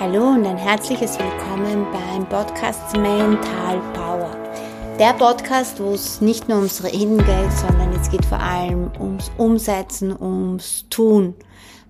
[0.00, 4.34] Hallo und ein herzliches Willkommen beim Podcast Mental Power.
[4.98, 9.30] Der Podcast, wo es nicht nur ums Reden geht, sondern es geht vor allem ums
[9.36, 11.34] Umsetzen, ums Tun.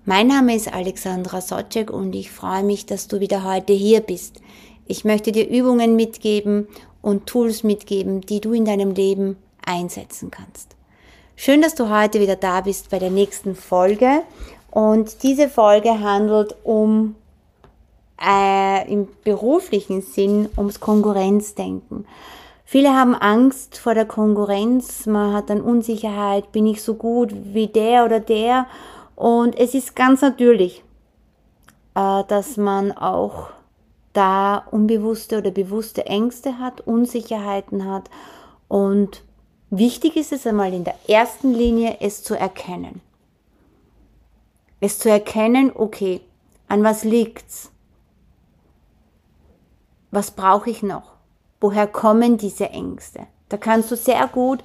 [0.03, 4.41] Mein Name ist Alexandra Socek und ich freue mich, dass du wieder heute hier bist.
[4.87, 6.67] Ich möchte dir Übungen mitgeben
[7.01, 10.75] und Tools mitgeben, die du in deinem Leben einsetzen kannst.
[11.37, 14.23] Schön, dass du heute wieder da bist bei der nächsten Folge.
[14.69, 17.15] Und diese Folge handelt um
[18.25, 22.05] äh, im beruflichen Sinn ums Konkurrenzdenken.
[22.65, 27.67] Viele haben Angst vor der Konkurrenz, man hat dann Unsicherheit, bin ich so gut wie
[27.67, 28.67] der oder der.
[29.15, 30.83] Und es ist ganz natürlich,
[31.95, 33.49] äh, dass man auch
[34.13, 38.09] da unbewusste oder bewusste Ängste hat, Unsicherheiten hat.
[38.67, 39.23] Und
[39.69, 43.01] wichtig ist es einmal in der ersten Linie, es zu erkennen.
[44.79, 46.21] Es zu erkennen, okay,
[46.67, 47.70] an was liegt's?
[50.11, 51.13] Was brauche ich noch?
[51.61, 53.27] Woher kommen diese Ängste?
[53.47, 54.63] Da kannst du sehr gut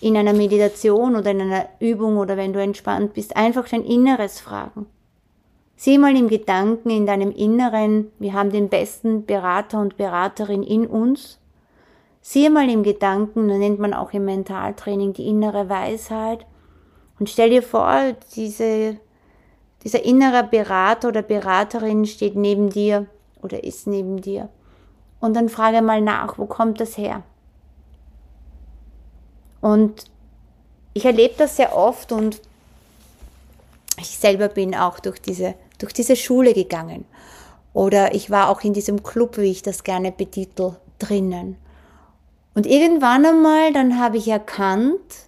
[0.00, 4.40] in einer Meditation oder in einer Übung oder wenn du entspannt bist, einfach dein Inneres
[4.40, 4.86] fragen.
[5.76, 10.86] Sieh mal im Gedanken in deinem Inneren, wir haben den besten Berater und Beraterin in
[10.86, 11.38] uns.
[12.22, 16.46] Sieh mal im Gedanken, da nennt man auch im Mentaltraining die innere Weisheit.
[17.18, 18.96] Und stell dir vor, diese,
[19.84, 23.06] dieser innere Berater oder Beraterin steht neben dir
[23.42, 24.48] oder ist neben dir.
[25.26, 27.24] Und dann frage mal nach, wo kommt das her?
[29.60, 30.04] Und
[30.94, 32.40] ich erlebe das sehr oft und
[33.98, 37.04] ich selber bin auch durch diese durch diese Schule gegangen.
[37.72, 41.56] Oder ich war auch in diesem Club, wie ich das gerne betitel, drinnen.
[42.54, 45.26] Und irgendwann einmal, dann habe ich erkannt,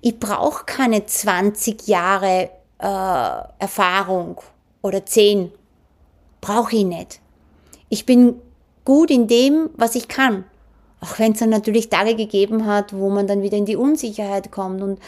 [0.00, 4.40] ich brauche keine 20 Jahre äh, Erfahrung
[4.80, 5.52] oder 10.
[6.40, 7.20] Brauche ich nicht.
[7.90, 8.40] Ich bin
[8.84, 10.44] gut in dem, was ich kann.
[11.00, 14.52] Auch wenn es dann natürlich Tage gegeben hat, wo man dann wieder in die Unsicherheit
[14.52, 14.82] kommt.
[14.82, 15.00] Und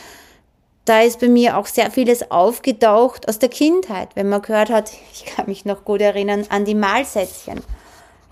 [0.85, 4.93] da ist bei mir auch sehr vieles aufgetaucht aus der Kindheit, wenn man gehört hat,
[5.13, 7.61] ich kann mich noch gut erinnern an die Malsätzchen.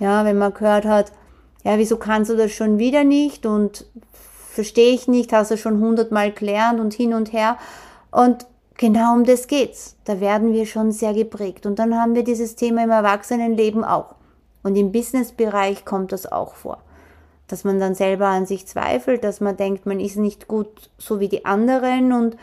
[0.01, 1.13] Ja, wenn man gehört hat,
[1.65, 3.87] ja, wieso kannst du das schon wieder nicht und
[4.51, 7.57] verstehe ich nicht, hast du schon hundertmal gelernt und hin und her.
[8.11, 8.47] Und
[8.77, 9.97] genau um das geht's.
[10.05, 11.67] Da werden wir schon sehr geprägt.
[11.67, 14.17] Und dann haben wir dieses Thema im Erwachsenenleben auch.
[14.63, 16.79] Und im Businessbereich kommt das auch vor
[17.53, 21.21] dass man dann selber an sich zweifelt, dass man denkt, man ist nicht gut so
[21.21, 22.39] wie die anderen und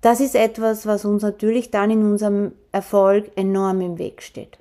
[0.00, 4.58] das ist etwas, was uns natürlich dann in unserem Erfolg enorm im Weg steht.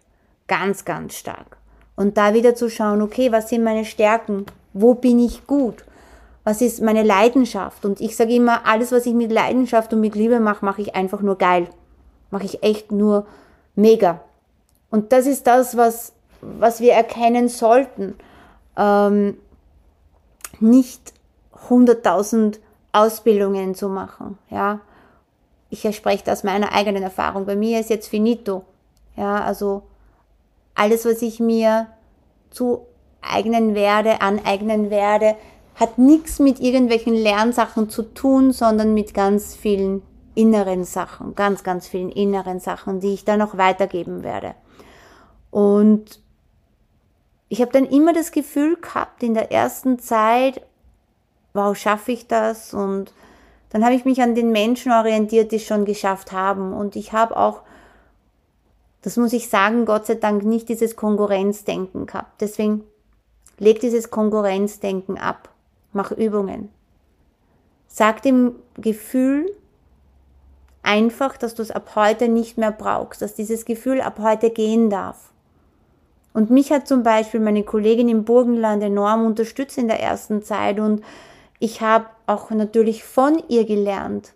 [0.48, 1.58] Ganz, ganz stark.
[1.96, 4.46] Und da wieder zu schauen, okay, was sind meine Stärken?
[4.74, 5.86] Wo bin ich gut?
[6.44, 7.84] Was ist meine Leidenschaft?
[7.84, 10.94] Und ich sage immer, alles, was ich mit Leidenschaft und mit Liebe mache, mache ich
[10.94, 11.68] einfach nur geil.
[12.30, 13.26] Mache ich echt nur
[13.76, 14.22] mega.
[14.92, 16.14] Und das ist das, was,
[16.60, 18.16] was wir erkennen sollten
[18.78, 19.38] ähm,
[20.60, 21.14] nicht
[21.70, 22.60] 100.000
[22.92, 24.38] Ausbildungen zu machen.
[24.50, 24.80] Ja,
[25.70, 27.46] ich spreche aus meiner eigenen Erfahrung.
[27.46, 28.64] Bei mir ist jetzt finito.
[29.18, 29.84] Ja, also
[30.76, 31.88] alles, was ich mir
[32.52, 32.86] zu
[33.22, 35.36] eignen werde, aneignen werde,
[35.76, 40.04] hat nichts mit irgendwelchen Lernsachen zu tun, sondern mit ganz vielen
[40.36, 44.56] inneren Sachen, ganz, ganz vielen inneren Sachen, die ich dann noch weitergeben werde.
[45.50, 46.20] Und
[47.56, 50.60] ich habe dann immer das Gefühl gehabt in der ersten Zeit,
[51.54, 52.74] wow, schaffe ich das?
[52.74, 53.14] Und
[53.70, 56.74] dann habe ich mich an den Menschen orientiert, die es schon geschafft haben.
[56.74, 57.62] Und ich habe auch,
[59.04, 62.42] das muss ich sagen, Gott sei Dank nicht dieses Konkurrenzdenken gehabt.
[62.42, 62.84] Deswegen
[63.58, 65.48] leg dieses Konkurrenzdenken ab.
[65.94, 66.68] Mach Übungen.
[67.88, 69.50] Sag dem Gefühl
[70.84, 74.90] einfach, dass du es ab heute nicht mehr brauchst, dass dieses Gefühl ab heute gehen
[74.90, 75.32] darf.
[76.36, 80.82] Und mich hat zum Beispiel meine Kollegin im Burgenland enorm unterstützt in der ersten Zeit
[80.82, 81.02] und
[81.60, 84.34] ich habe auch natürlich von ihr gelernt.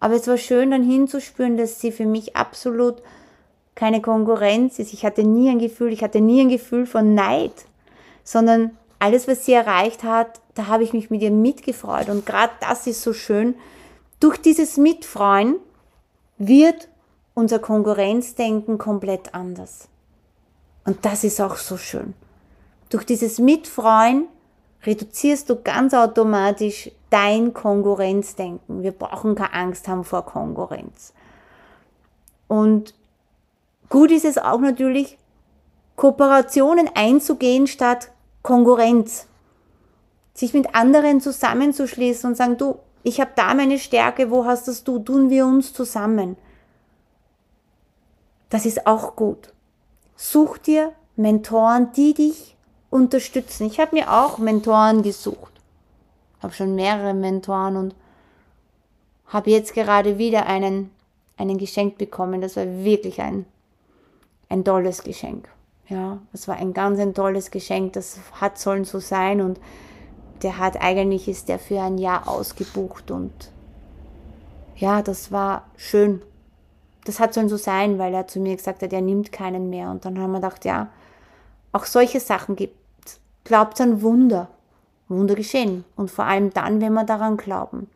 [0.00, 3.02] Aber es war schön dann hinzuspüren, dass sie für mich absolut
[3.74, 4.94] keine Konkurrenz ist.
[4.94, 7.66] Ich hatte nie ein Gefühl, ich hatte nie ein Gefühl von Neid,
[8.22, 12.08] sondern alles, was sie erreicht hat, da habe ich mich mit ihr mitgefreut.
[12.08, 13.54] Und gerade das ist so schön.
[14.18, 15.56] Durch dieses Mitfreuen
[16.38, 16.88] wird
[17.34, 19.90] unser Konkurrenzdenken komplett anders.
[20.84, 22.14] Und das ist auch so schön.
[22.90, 24.28] Durch dieses Mitfreuen
[24.84, 28.82] reduzierst du ganz automatisch dein Konkurrenzdenken.
[28.82, 31.12] Wir brauchen keine Angst haben vor Konkurrenz.
[32.48, 32.94] Und
[33.88, 35.16] gut ist es auch natürlich,
[35.96, 38.10] Kooperationen einzugehen statt
[38.42, 39.26] Konkurrenz.
[40.34, 44.82] Sich mit anderen zusammenzuschließen und sagen, du, ich habe da meine Stärke, wo hast das
[44.82, 44.98] du?
[44.98, 46.36] Tun wir uns zusammen.
[48.50, 49.53] Das ist auch gut.
[50.16, 52.56] Such dir Mentoren, die dich
[52.90, 53.66] unterstützen.
[53.66, 55.52] Ich habe mir auch Mentoren gesucht.
[56.42, 57.94] Habe schon mehrere Mentoren und
[59.26, 60.90] habe jetzt gerade wieder einen,
[61.36, 62.40] einen geschenkt bekommen.
[62.40, 63.46] Das war wirklich ein,
[64.48, 65.48] ein tolles Geschenk.
[65.88, 67.94] Ja, das war ein ganz ein tolles Geschenk.
[67.94, 69.58] Das hat sollen so sein und
[70.42, 73.32] der hat eigentlich ist der für ein Jahr ausgebucht und
[74.76, 76.22] ja, das war schön.
[77.04, 79.90] Das hat sollen so sein, weil er zu mir gesagt hat, er nimmt keinen mehr.
[79.90, 80.88] Und dann haben wir gedacht, ja,
[81.72, 82.74] auch solche Sachen gibt.
[83.44, 84.48] Glaubt an Wunder.
[85.08, 85.84] Wunder geschehen.
[85.96, 87.90] Und vor allem dann, wenn wir daran glauben.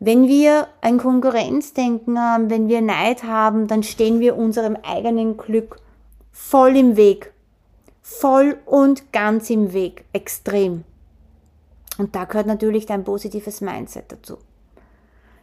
[0.00, 5.80] Wenn wir ein Konkurrenzdenken haben, wenn wir Neid haben, dann stehen wir unserem eigenen Glück
[6.32, 7.32] voll im Weg.
[8.00, 10.04] Voll und ganz im Weg.
[10.12, 10.84] Extrem.
[11.98, 14.38] Und da gehört natürlich dein positives Mindset dazu.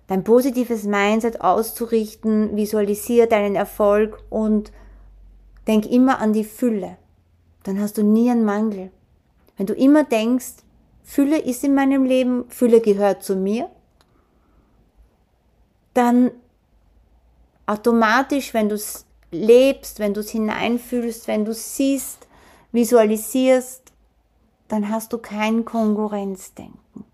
[0.07, 4.71] Dein positives Mindset auszurichten, visualisiere deinen Erfolg und
[5.67, 6.97] denk immer an die Fülle.
[7.63, 8.91] Dann hast du nie einen Mangel.
[9.57, 10.57] Wenn du immer denkst,
[11.03, 13.69] Fülle ist in meinem Leben, Fülle gehört zu mir,
[15.93, 16.31] dann
[17.65, 22.27] automatisch, wenn du es lebst, wenn du es hineinfühlst, wenn du siehst,
[22.71, 23.93] visualisierst,
[24.67, 27.05] dann hast du kein Konkurrenzdenken.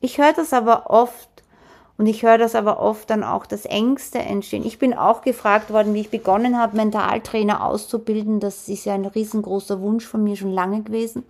[0.00, 1.29] Ich höre das aber oft
[2.00, 4.64] und ich höre das aber oft dann auch, dass Ängste entstehen.
[4.64, 8.40] Ich bin auch gefragt worden, wie ich begonnen habe, Mentaltrainer auszubilden.
[8.40, 11.24] Das ist ja ein riesengroßer Wunsch von mir schon lange gewesen.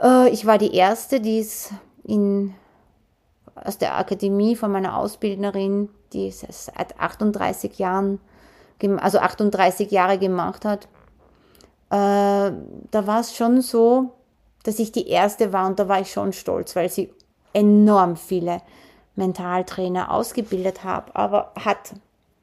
[0.00, 1.72] Äh, ich war die erste, die es
[2.04, 2.54] in,
[3.56, 8.20] aus der Akademie von meiner Ausbildnerin, die es seit 38 Jahren,
[8.98, 10.84] also 38 Jahre gemacht hat,
[11.90, 14.12] äh, da war es schon so,
[14.62, 17.12] dass ich die erste war und da war ich schon stolz, weil sie
[17.52, 18.60] enorm viele
[19.16, 21.94] Mentaltrainer ausgebildet habe, aber hat.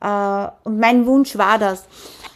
[0.02, 1.86] Äh, und mein Wunsch war das.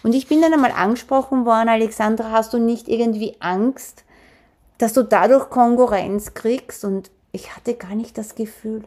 [0.04, 4.06] Und ich bin dann einmal angesprochen worden, Alexandra, hast du nicht irgendwie Angst,
[4.77, 6.86] dass du dadurch Konkurrenz kriegst?
[6.86, 8.83] Und ich hatte gar nicht das Gefühl.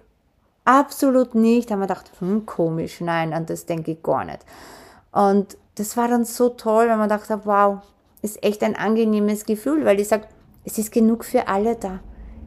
[0.65, 1.69] Absolut nicht.
[1.69, 4.41] Da haben wir gedacht, hm, komisch, nein, an das denke ich gar nicht.
[5.13, 7.79] Und das war dann so toll, weil man dachte, wow,
[8.23, 10.27] ist echt ein angenehmes Gefühl, weil ich sage,
[10.65, 12.01] es ist genug für alle da.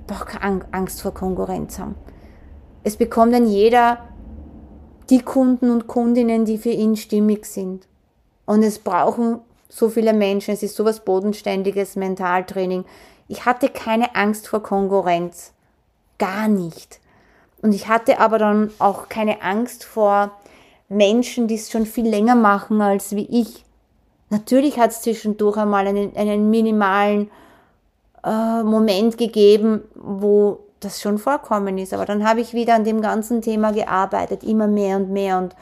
[0.08, 1.96] Doch keine Angst vor Konkurrenz haben.
[2.84, 4.00] Es bekommt dann jeder
[5.10, 7.88] die Kunden und Kundinnen, die für ihn stimmig sind.
[8.46, 12.86] Und es brauchen so viele Menschen, es ist sowas bodenständiges Mentaltraining.
[13.28, 15.54] Ich hatte keine Angst vor Konkurrenz.
[16.18, 17.00] Gar nicht.
[17.62, 20.32] Und ich hatte aber dann auch keine Angst vor
[20.88, 23.66] Menschen, die es schon viel länger machen als wie ich.
[24.30, 27.32] Natürlich hat es zwischendurch einmal einen, einen minimalen
[28.26, 31.94] äh, Moment gegeben, wo das schon vorkommen ist.
[31.94, 35.38] Aber dann habe ich wieder an dem ganzen Thema gearbeitet, immer mehr und mehr.
[35.38, 35.56] Und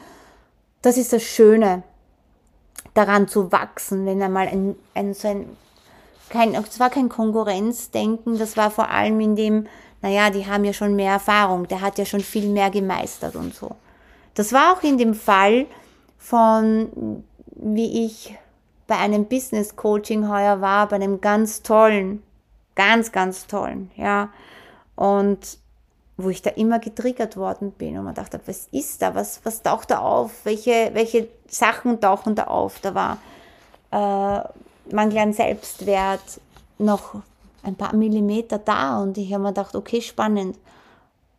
[0.82, 1.82] das ist das Schöne,
[2.94, 5.46] daran zu wachsen, wenn einmal ein, ein so ein,
[6.30, 9.66] kein, es war kein Konkurrenzdenken, das war vor allem in dem,
[10.00, 13.54] naja, die haben ja schon mehr Erfahrung, der hat ja schon viel mehr gemeistert und
[13.54, 13.72] so.
[14.34, 15.66] Das war auch in dem Fall
[16.18, 17.24] von,
[17.56, 18.36] wie ich
[18.86, 22.22] bei einem Business Coaching heuer war, bei einem ganz tollen,
[22.74, 24.30] ganz, ganz tollen, ja.
[24.96, 25.58] Und
[26.16, 29.62] wo ich da immer getriggert worden bin und man dachte, was ist da, was, was
[29.62, 33.18] taucht da auf, welche, welche Sachen tauchen da auf, da war
[33.90, 36.40] äh, Mangel an Selbstwert
[36.78, 37.16] noch
[37.62, 40.56] ein paar Millimeter da und ich habe mir gedacht, okay, spannend.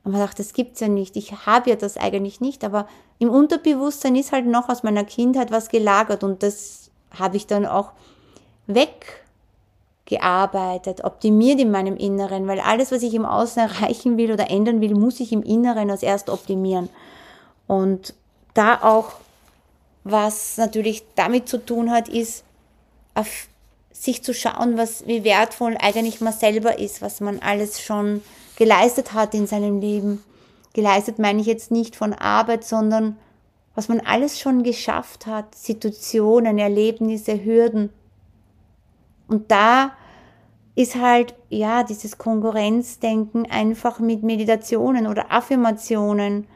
[0.03, 3.29] Und man dachte, das gibt's ja nicht, ich habe ja das eigentlich nicht, aber im
[3.29, 7.91] Unterbewusstsein ist halt noch aus meiner Kindheit was gelagert und das habe ich dann auch
[10.05, 14.81] weggearbeitet, optimiert in meinem Inneren, weil alles, was ich im Außen erreichen will oder ändern
[14.81, 16.89] will, muss ich im Inneren als erst optimieren.
[17.67, 18.13] Und
[18.53, 19.13] da auch,
[20.03, 22.43] was natürlich damit zu tun hat, ist,
[23.15, 23.47] auf
[23.91, 28.21] sich zu schauen, was, wie wertvoll eigentlich man selber ist, was man alles schon
[28.57, 30.23] geleistet hat in seinem Leben.
[30.73, 33.17] Geleistet meine ich jetzt nicht von Arbeit, sondern
[33.73, 37.89] was man alles schon geschafft hat, Situationen, Erlebnisse, Hürden.
[39.27, 39.91] Und da
[40.75, 46.47] ist halt, ja, dieses Konkurrenzdenken einfach mit Meditationen oder Affirmationen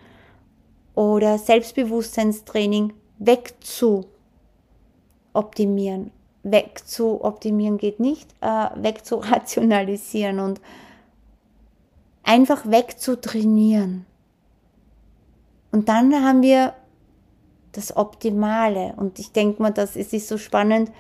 [0.94, 6.12] oder Selbstbewusstseinstraining wegzuoptimieren.
[6.44, 10.62] Wegzuoptimieren geht nicht, äh, wegzurationalisieren und
[12.24, 14.06] einfach wegzutrainieren.
[15.72, 16.74] Und dann haben wir
[17.72, 18.94] das Optimale.
[18.98, 20.92] Und ich denke mal, das ist, ist so spannend,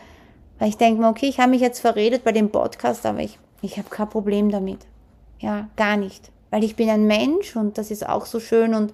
[0.59, 3.39] weil ich denke mir, okay, ich habe mich jetzt verredet bei dem Podcast, aber ich,
[3.61, 4.85] ich habe kein Problem damit.
[5.39, 6.31] Ja, gar nicht.
[6.51, 8.93] Weil ich bin ein Mensch und das ist auch so schön und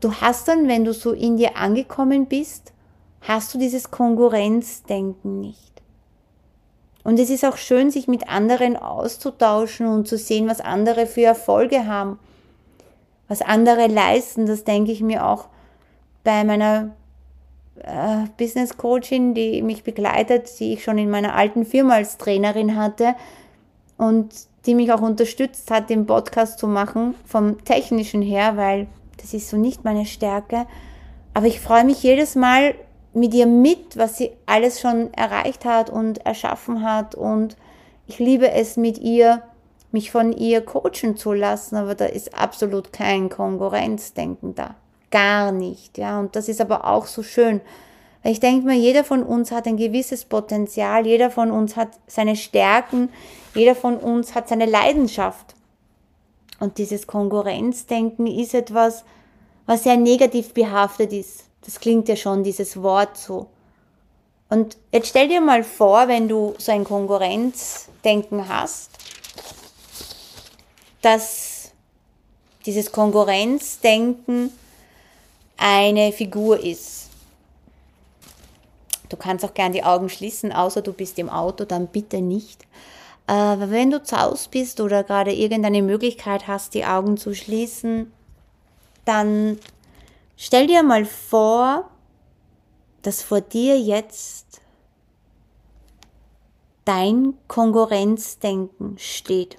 [0.00, 2.72] du hast dann, wenn du so in dir angekommen bist,
[3.20, 5.66] hast du dieses Konkurrenzdenken nicht.
[7.04, 11.22] Und es ist auch schön, sich mit anderen auszutauschen und zu sehen, was andere für
[11.22, 12.18] Erfolge haben,
[13.28, 14.46] was andere leisten.
[14.46, 15.46] Das denke ich mir auch
[16.24, 16.96] bei meiner
[17.82, 22.76] äh, Business Coachin, die mich begleitet, die ich schon in meiner alten Firma als Trainerin
[22.76, 23.14] hatte
[23.96, 24.34] und
[24.66, 29.48] die mich auch unterstützt hat, den Podcast zu machen, vom technischen her, weil das ist
[29.48, 30.66] so nicht meine Stärke.
[31.34, 32.74] Aber ich freue mich jedes Mal
[33.12, 37.14] mit ihr mit, was sie alles schon erreicht hat und erschaffen hat.
[37.14, 37.56] Und
[38.06, 39.42] ich liebe es mit ihr,
[39.90, 41.76] mich von ihr coachen zu lassen.
[41.76, 44.74] Aber da ist absolut kein Konkurrenzdenken da.
[45.16, 45.96] Gar nicht.
[45.96, 47.62] Ja, und das ist aber auch so schön.
[48.22, 51.06] Ich denke mir, jeder von uns hat ein gewisses Potenzial.
[51.06, 53.08] Jeder von uns hat seine Stärken.
[53.54, 55.54] Jeder von uns hat seine Leidenschaft.
[56.60, 59.04] Und dieses Konkurrenzdenken ist etwas,
[59.64, 61.44] was sehr negativ behaftet ist.
[61.64, 63.46] Das klingt ja schon, dieses Wort so.
[64.50, 68.90] Und jetzt stell dir mal vor, wenn du so ein Konkurrenzdenken hast,
[71.00, 71.72] dass
[72.66, 74.52] dieses Konkurrenzdenken
[75.56, 77.10] eine Figur ist.
[79.08, 82.66] Du kannst auch gern die Augen schließen, außer du bist im Auto, dann bitte nicht.
[83.26, 87.34] Aber äh, wenn du zu Hause bist oder gerade irgendeine Möglichkeit hast, die Augen zu
[87.34, 88.12] schließen,
[89.04, 89.58] dann
[90.36, 91.90] stell dir mal vor,
[93.02, 94.60] dass vor dir jetzt
[96.84, 99.58] dein Konkurrenzdenken steht.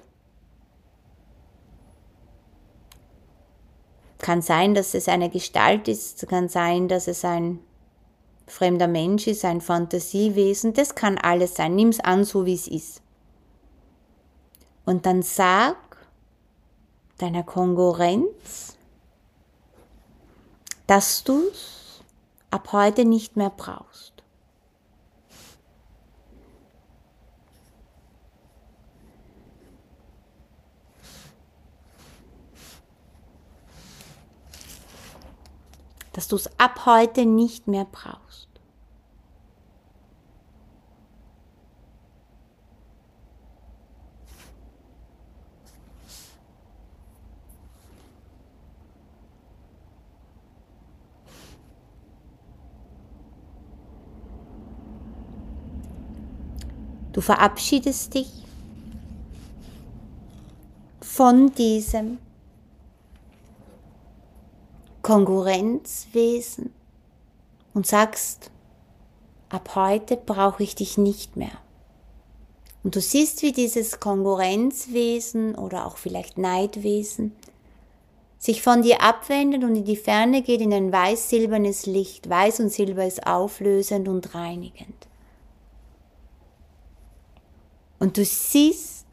[4.18, 7.60] Kann sein, dass es eine Gestalt ist, kann sein, dass es ein
[8.46, 11.74] fremder Mensch ist, ein Fantasiewesen, das kann alles sein.
[11.74, 13.02] Nimm es an, so wie es ist.
[14.84, 15.76] Und dann sag
[17.18, 18.76] deiner Konkurrenz,
[20.86, 22.00] dass du es
[22.50, 24.14] ab heute nicht mehr brauchst.
[36.12, 38.48] Dass du es ab heute nicht mehr brauchst.
[57.12, 58.28] Du verabschiedest dich
[61.00, 62.18] von diesem
[65.08, 66.70] Konkurrenzwesen
[67.72, 68.50] und sagst,
[69.48, 71.62] ab heute brauche ich dich nicht mehr.
[72.84, 77.34] Und du siehst, wie dieses Konkurrenzwesen oder auch vielleicht Neidwesen
[78.36, 82.28] sich von dir abwendet und in die Ferne geht in ein weiß-silbernes Licht.
[82.28, 85.08] Weiß und Silber ist auflösend und reinigend.
[87.98, 89.06] Und du siehst,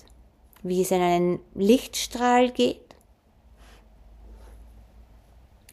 [0.62, 2.85] wie es in einen Lichtstrahl geht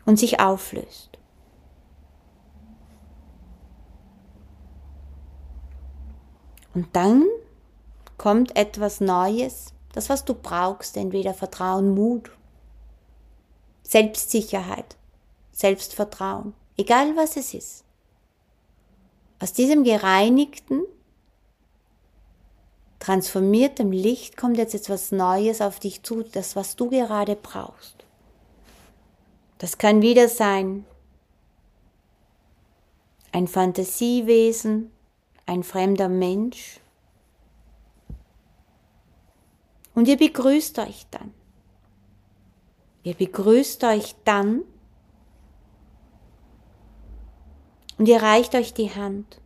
[0.04, 1.18] und sich auflöst.
[6.74, 7.26] Und dann
[8.16, 12.30] kommt etwas Neues, das, was du brauchst, entweder Vertrauen, Mut,
[13.82, 14.96] Selbstsicherheit,
[15.52, 17.84] Selbstvertrauen, egal was es ist.
[19.38, 20.82] Aus diesem gereinigten,
[23.00, 28.06] transformiertem Licht kommt jetzt etwas Neues auf dich zu, das, was du gerade brauchst.
[29.62, 30.84] Das kann wieder sein
[33.30, 34.90] ein Fantasiewesen,
[35.46, 36.80] ein fremder Mensch.
[39.94, 41.32] Und ihr begrüßt euch dann.
[43.04, 44.62] Ihr begrüßt euch dann
[47.98, 49.41] und ihr reicht euch die Hand.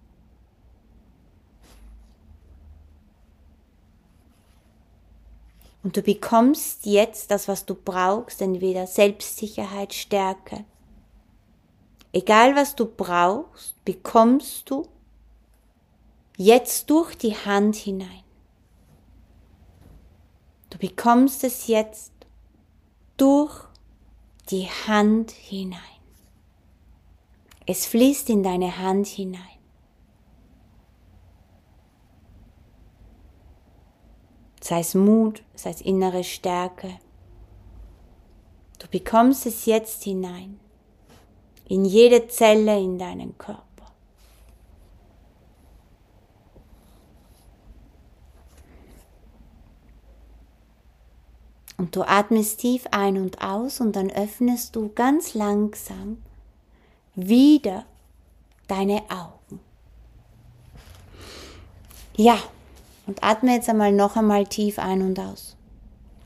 [5.87, 10.65] Und du bekommst jetzt das, was du brauchst, entweder Selbstsicherheit, Stärke.
[12.13, 14.89] Egal was du brauchst, bekommst du
[16.37, 18.25] jetzt durch die Hand hinein.
[20.71, 22.13] Du bekommst es jetzt
[23.17, 23.57] durch
[24.51, 25.79] die Hand hinein.
[27.65, 29.56] Es fließt in deine Hand hinein.
[34.67, 36.99] Sei es Mut, sei es innere Stärke.
[38.81, 40.59] Du bekommst es jetzt hinein,
[41.69, 43.63] in jede Zelle in deinen Körper.
[51.79, 56.23] Und du atmest tief ein und aus und dann öffnest du ganz langsam
[57.15, 57.85] wieder
[58.67, 59.61] deine Augen.
[62.17, 62.39] Ja,
[63.07, 65.57] und atme jetzt einmal noch einmal tief ein und aus.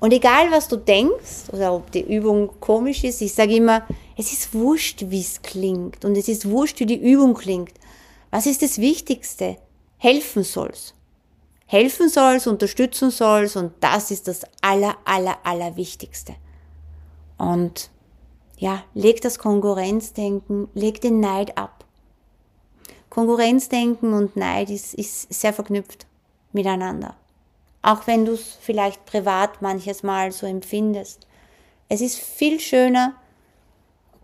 [0.01, 4.33] Und egal, was du denkst oder ob die Übung komisch ist, ich sage immer, es
[4.33, 7.75] ist wurscht, wie es klingt und es ist wurscht, wie die Übung klingt.
[8.31, 9.59] Was ist das Wichtigste?
[9.99, 10.95] Helfen soll's.
[11.67, 16.35] Helfen soll's, unterstützen soll's und das ist das aller, aller, aller Wichtigste.
[17.37, 17.91] Und
[18.57, 21.85] ja, leg das Konkurrenzdenken, leg den Neid ab.
[23.11, 26.07] Konkurrenzdenken und Neid ist, ist sehr verknüpft
[26.53, 27.15] miteinander.
[27.83, 31.27] Auch wenn du es vielleicht privat manches Mal so empfindest.
[31.89, 33.15] Es ist viel schöner,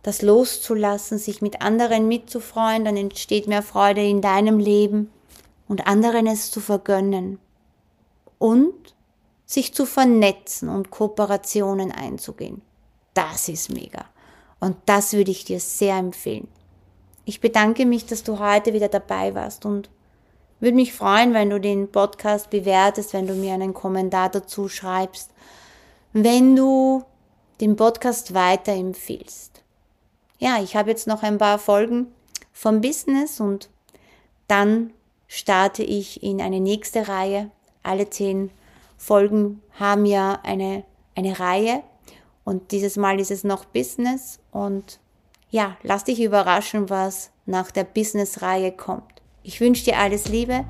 [0.02, 5.10] das loszulassen, sich mit anderen mitzufreuen, dann entsteht mehr Freude in deinem Leben
[5.66, 7.38] und anderen es zu vergönnen.
[8.38, 8.94] Und
[9.46, 12.62] sich zu vernetzen und Kooperationen einzugehen.
[13.14, 14.04] Das ist mega.
[14.60, 16.48] Und das würde ich dir sehr empfehlen.
[17.24, 19.88] Ich bedanke mich, dass du heute wieder dabei warst und
[20.60, 25.30] würde mich freuen, wenn du den Podcast bewertest, wenn du mir einen Kommentar dazu schreibst,
[26.12, 27.04] wenn du
[27.60, 29.62] den Podcast weiterempfiehlst.
[30.38, 32.08] Ja, ich habe jetzt noch ein paar Folgen
[32.52, 33.70] vom Business und
[34.48, 34.92] dann
[35.28, 37.50] starte ich in eine nächste Reihe.
[37.82, 38.50] Alle zehn
[38.96, 40.84] Folgen haben ja eine,
[41.14, 41.82] eine Reihe
[42.44, 45.00] und dieses Mal ist es noch Business und
[45.50, 49.15] ja, lass dich überraschen, was nach der Business-Reihe kommt.
[49.48, 50.64] Ich wünsche dir alles Liebe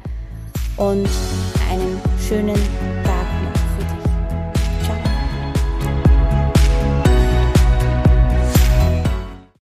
[0.76, 1.08] und
[1.70, 2.60] einen schönen